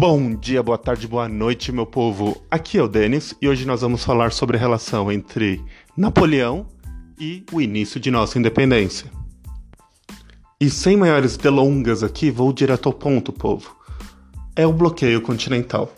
Bom 0.00 0.32
dia, 0.36 0.62
boa 0.62 0.78
tarde, 0.78 1.08
boa 1.08 1.28
noite, 1.28 1.72
meu 1.72 1.84
povo. 1.84 2.40
Aqui 2.48 2.78
é 2.78 2.82
o 2.84 2.86
Denis 2.86 3.34
e 3.42 3.48
hoje 3.48 3.66
nós 3.66 3.80
vamos 3.80 4.04
falar 4.04 4.30
sobre 4.30 4.56
a 4.56 4.60
relação 4.60 5.10
entre 5.10 5.60
Napoleão 5.96 6.68
e 7.18 7.42
o 7.52 7.60
início 7.60 7.98
de 7.98 8.08
nossa 8.08 8.38
independência. 8.38 9.10
E 10.60 10.70
sem 10.70 10.96
maiores 10.96 11.36
delongas 11.36 12.04
aqui, 12.04 12.30
vou 12.30 12.52
direto 12.52 12.88
ao 12.88 12.92
ponto, 12.92 13.32
povo. 13.32 13.74
É 14.54 14.64
o 14.64 14.72
bloqueio 14.72 15.20
continental. 15.20 15.92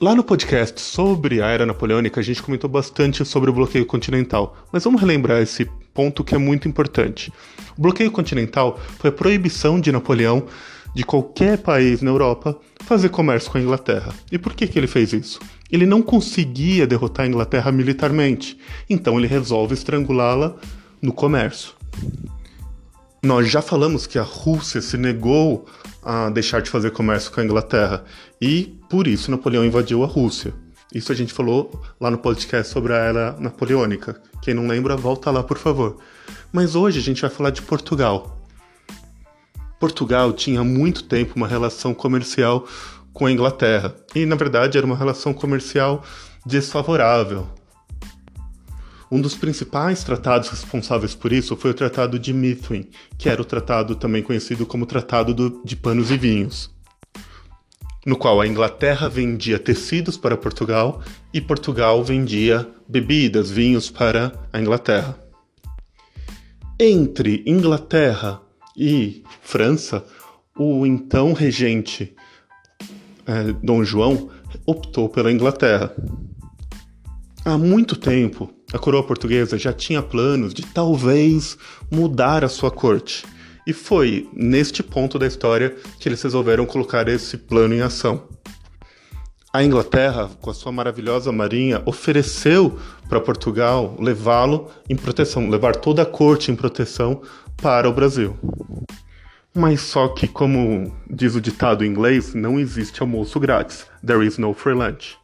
Lá 0.00 0.14
no 0.14 0.22
podcast 0.22 0.80
sobre 0.80 1.42
a 1.42 1.48
era 1.48 1.66
napoleônica, 1.66 2.20
a 2.20 2.22
gente 2.22 2.44
comentou 2.44 2.70
bastante 2.70 3.24
sobre 3.24 3.50
o 3.50 3.52
bloqueio 3.52 3.86
continental, 3.86 4.56
mas 4.72 4.84
vamos 4.84 5.00
relembrar 5.00 5.42
esse 5.42 5.64
ponto 5.92 6.22
que 6.22 6.34
é 6.36 6.38
muito 6.38 6.68
importante. 6.68 7.32
O 7.76 7.82
bloqueio 7.82 8.10
continental 8.12 8.78
foi 9.00 9.10
a 9.10 9.12
proibição 9.12 9.80
de 9.80 9.90
Napoleão 9.90 10.46
de 10.94 11.04
qualquer 11.04 11.58
país 11.58 12.02
na 12.02 12.10
Europa 12.10 12.58
fazer 12.80 13.08
comércio 13.08 13.50
com 13.50 13.58
a 13.58 13.60
Inglaterra. 13.60 14.12
E 14.30 14.38
por 14.38 14.54
que, 14.54 14.66
que 14.66 14.78
ele 14.78 14.86
fez 14.86 15.12
isso? 15.12 15.40
Ele 15.70 15.86
não 15.86 16.02
conseguia 16.02 16.86
derrotar 16.86 17.24
a 17.24 17.28
Inglaterra 17.28 17.72
militarmente, 17.72 18.58
então 18.88 19.18
ele 19.18 19.26
resolve 19.26 19.74
estrangulá-la 19.74 20.56
no 21.00 21.12
comércio. 21.12 21.72
Nós 23.22 23.50
já 23.50 23.62
falamos 23.62 24.06
que 24.06 24.18
a 24.18 24.22
Rússia 24.22 24.82
se 24.82 24.96
negou 24.96 25.66
a 26.02 26.28
deixar 26.28 26.60
de 26.60 26.68
fazer 26.68 26.90
comércio 26.90 27.30
com 27.30 27.40
a 27.40 27.44
Inglaterra 27.44 28.04
e 28.40 28.76
por 28.90 29.06
isso 29.06 29.30
Napoleão 29.30 29.64
invadiu 29.64 30.02
a 30.02 30.06
Rússia. 30.06 30.52
Isso 30.92 31.10
a 31.10 31.14
gente 31.14 31.32
falou 31.32 31.80
lá 31.98 32.10
no 32.10 32.18
podcast 32.18 32.70
sobre 32.70 32.92
a 32.92 32.96
era 32.96 33.36
napoleônica. 33.38 34.20
Quem 34.42 34.52
não 34.52 34.66
lembra, 34.66 34.96
volta 34.96 35.30
lá, 35.30 35.42
por 35.42 35.56
favor. 35.56 35.96
Mas 36.52 36.74
hoje 36.74 36.98
a 36.98 37.02
gente 37.02 37.22
vai 37.22 37.30
falar 37.30 37.50
de 37.50 37.62
Portugal. 37.62 38.41
Portugal 39.82 40.32
tinha 40.32 40.62
muito 40.62 41.02
tempo 41.02 41.32
uma 41.34 41.48
relação 41.48 41.92
comercial 41.92 42.68
com 43.12 43.26
a 43.26 43.32
Inglaterra 43.32 43.92
e, 44.14 44.24
na 44.24 44.36
verdade, 44.36 44.78
era 44.78 44.86
uma 44.86 44.94
relação 44.94 45.34
comercial 45.34 46.04
desfavorável. 46.46 47.48
Um 49.10 49.20
dos 49.20 49.34
principais 49.34 50.04
tratados 50.04 50.50
responsáveis 50.50 51.16
por 51.16 51.32
isso 51.32 51.56
foi 51.56 51.72
o 51.72 51.74
Tratado 51.74 52.16
de 52.16 52.32
Methuen, 52.32 52.88
que 53.18 53.28
era 53.28 53.42
o 53.42 53.44
tratado 53.44 53.96
também 53.96 54.22
conhecido 54.22 54.64
como 54.64 54.86
Tratado 54.86 55.34
do, 55.34 55.60
de 55.64 55.74
Panos 55.74 56.12
e 56.12 56.16
Vinhos, 56.16 56.70
no 58.06 58.16
qual 58.16 58.40
a 58.40 58.46
Inglaterra 58.46 59.08
vendia 59.08 59.58
tecidos 59.58 60.16
para 60.16 60.36
Portugal 60.36 61.02
e 61.34 61.40
Portugal 61.40 62.04
vendia 62.04 62.70
bebidas, 62.88 63.50
vinhos 63.50 63.90
para 63.90 64.32
a 64.52 64.60
Inglaterra. 64.60 65.18
Entre 66.78 67.42
Inglaterra 67.44 68.41
e 68.76 69.22
França, 69.40 70.04
o 70.56 70.86
então 70.86 71.32
regente 71.32 72.14
é, 73.26 73.52
Dom 73.62 73.84
João 73.84 74.30
optou 74.66 75.08
pela 75.08 75.32
Inglaterra. 75.32 75.94
Há 77.44 77.58
muito 77.58 77.96
tempo, 77.96 78.52
a 78.72 78.78
coroa 78.78 79.02
portuguesa 79.02 79.58
já 79.58 79.72
tinha 79.72 80.02
planos 80.02 80.54
de 80.54 80.62
talvez 80.62 81.58
mudar 81.90 82.44
a 82.44 82.48
sua 82.48 82.70
corte. 82.70 83.24
E 83.66 83.72
foi 83.72 84.28
neste 84.32 84.82
ponto 84.82 85.18
da 85.18 85.26
história 85.26 85.74
que 85.98 86.08
eles 86.08 86.22
resolveram 86.22 86.66
colocar 86.66 87.08
esse 87.08 87.36
plano 87.36 87.74
em 87.74 87.80
ação. 87.80 88.28
A 89.52 89.62
Inglaterra, 89.62 90.30
com 90.40 90.50
a 90.50 90.54
sua 90.54 90.72
maravilhosa 90.72 91.30
marinha, 91.30 91.82
ofereceu 91.84 92.78
para 93.06 93.20
Portugal 93.20 93.94
levá-lo 94.00 94.70
em 94.88 94.96
proteção, 94.96 95.48
levar 95.50 95.76
toda 95.76 96.02
a 96.02 96.06
corte 96.06 96.50
em 96.50 96.56
proteção 96.56 97.20
para 97.62 97.88
o 97.88 97.92
Brasil. 97.92 98.36
Mas 99.54 99.80
só 99.82 100.08
que, 100.08 100.26
como 100.26 100.92
diz 101.08 101.36
o 101.36 101.40
ditado 101.40 101.84
em 101.84 101.88
inglês, 101.88 102.34
não 102.34 102.58
existe 102.58 103.00
almoço 103.00 103.38
grátis. 103.38 103.86
There 104.04 104.26
is 104.26 104.36
no 104.36 104.52
free 104.52 104.74
lunch. 104.74 105.16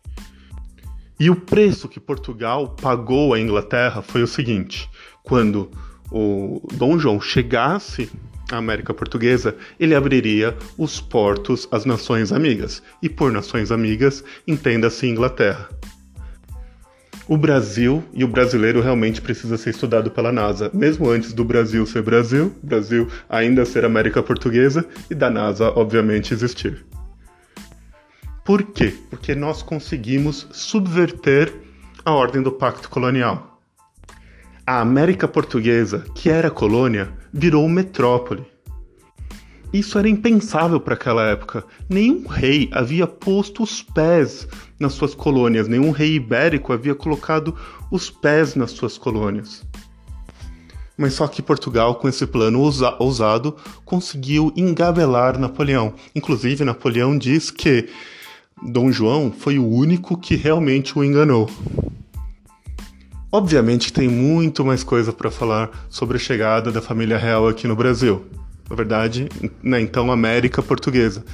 E 1.19 1.29
o 1.29 1.35
preço 1.35 1.89
que 1.89 1.99
Portugal 1.99 2.77
pagou 2.81 3.35
à 3.35 3.41
Inglaterra 3.41 4.03
foi 4.03 4.23
o 4.23 4.27
seguinte: 4.27 4.89
quando 5.25 5.69
o 6.13 6.63
Dom 6.75 6.97
João 6.97 7.21
chegasse 7.21 8.09
à 8.53 8.57
América 8.57 8.95
Portuguesa, 8.95 9.57
ele 9.81 9.95
abriria 9.95 10.57
os 10.77 11.01
portos 11.01 11.67
às 11.73 11.85
nações 11.85 12.31
amigas. 12.31 12.81
E 13.03 13.09
por 13.09 13.33
nações 13.33 13.73
amigas, 13.73 14.23
entenda-se 14.47 15.09
Inglaterra. 15.09 15.69
O 17.29 17.37
Brasil 17.37 18.03
e 18.15 18.25
o 18.25 18.29
brasileiro 18.29 18.81
realmente 18.81 19.21
precisa 19.21 19.59
ser 19.59 19.69
estudado 19.69 20.11
pela 20.11 20.33
NASA, 20.33 20.71
mesmo 20.73 21.11
antes 21.11 21.35
do 21.35 21.45
Brasil 21.45 21.85
ser 21.85 22.01
Brasil, 22.01 22.55
Brasil 22.63 23.07
ainda 23.29 23.67
ser 23.67 23.85
América 23.85 24.23
Portuguesa 24.23 24.89
e 25.11 25.15
da 25.15 25.29
NASA, 25.29 25.71
obviamente, 25.77 26.33
existir. 26.33 26.87
Por 28.47 28.63
quê? 28.63 28.95
Porque 29.11 29.35
nós 29.35 29.63
conseguimos 29.63 30.49
subverter 30.53 31.53
a 32.03 32.15
ordem 32.15 32.41
do 32.41 32.51
pacto 32.51 32.89
colonial. 32.89 33.61
A 34.67 34.81
América 34.81 35.29
Portuguesa, 35.29 36.07
que 36.15 36.31
era 36.31 36.51
colônia, 36.51 37.11
virou 37.31 37.69
metrópole. 37.69 38.47
Isso 39.73 39.99
era 39.99 40.09
impensável 40.09 40.81
para 40.81 40.95
aquela 40.95 41.23
época. 41.25 41.65
Nenhum 41.89 42.27
rei 42.27 42.69
havia 42.73 43.07
posto 43.07 43.63
os 43.63 43.83
pés 43.83 44.49
nas 44.81 44.95
suas 44.95 45.15
colônias, 45.15 45.69
nenhum 45.69 45.91
rei 45.91 46.15
ibérico 46.15 46.73
havia 46.73 46.95
colocado 46.95 47.55
os 47.91 48.11
pés 48.11 48.55
nas 48.55 48.71
suas 48.71 48.97
colônias. 48.97 49.67
Mas 50.97 51.15
só 51.15 51.29
que 51.29 51.43
Portugal, 51.43 51.95
com 51.97 52.09
esse 52.09 52.27
plano 52.27 52.61
ousado, 52.99 53.55
conseguiu 53.85 54.53
engabelar 54.57 55.39
Napoleão. 55.39 55.95
Inclusive, 56.15 56.65
Napoleão 56.65 57.17
diz 57.17 57.51
que 57.51 57.89
Dom 58.61 58.91
João 58.91 59.31
foi 59.31 59.59
o 59.59 59.69
único 59.69 60.17
que 60.17 60.35
realmente 60.35 60.99
o 60.99 61.05
enganou. 61.05 61.49
Obviamente 63.31 63.93
tem 63.93 64.09
muito 64.09 64.65
mais 64.65 64.83
coisa 64.83 65.13
para 65.13 65.31
falar 65.31 65.87
sobre 65.91 66.17
a 66.17 66.21
chegada 66.21 66.73
da 66.73 66.81
família 66.81 67.19
real 67.19 67.47
aqui 67.47 67.69
no 67.69 67.77
Brasil. 67.77 68.25
Na 68.69 68.77
verdade, 68.77 69.29
na 69.63 69.81
então 69.81 70.11
América 70.11 70.63
Portuguesa. 70.63 71.25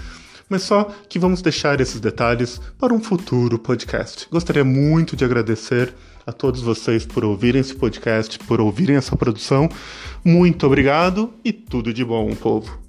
Mas 0.49 0.63
só 0.63 0.91
que 1.09 1.19
vamos 1.19 1.43
deixar 1.43 1.81
esses 1.81 2.01
detalhes 2.01 2.61
para 2.79 2.93
um 2.93 3.01
futuro 3.01 3.59
podcast. 3.59 4.29
Gostaria 4.31 4.65
muito 4.65 5.17
de 5.17 5.25
agradecer 5.25 5.95
a 6.27 6.33
todos 6.33 6.61
vocês 6.61 7.05
por 7.05 7.25
ouvirem 7.25 7.61
esse 7.61 7.75
podcast, 7.75 8.39
por 8.41 8.61
ouvirem 8.61 8.97
essa 8.97 9.17
produção. 9.17 9.69
Muito 10.25 10.67
obrigado 10.67 11.33
e 11.45 11.53
tudo 11.53 11.93
de 11.93 12.05
bom, 12.05 12.35
povo. 12.35 12.84